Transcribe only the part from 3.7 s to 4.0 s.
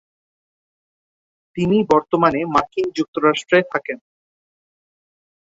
থাকেন।